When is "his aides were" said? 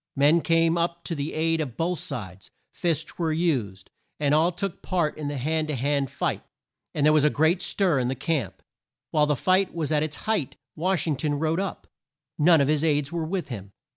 12.67-13.25